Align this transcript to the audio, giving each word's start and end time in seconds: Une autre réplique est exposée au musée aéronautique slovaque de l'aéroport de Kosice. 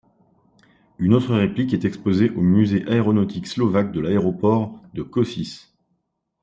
Une 0.97 1.13
autre 1.13 1.35
réplique 1.35 1.75
est 1.75 1.85
exposée 1.85 2.31
au 2.31 2.41
musée 2.41 2.83
aéronautique 2.87 3.45
slovaque 3.45 3.91
de 3.91 3.99
l'aéroport 3.99 4.81
de 4.95 5.03
Kosice. 5.03 5.75